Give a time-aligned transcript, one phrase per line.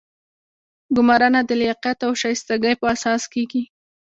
[0.95, 3.63] ګمارنه د لیاقت او شایستګۍ په اساس کیږي.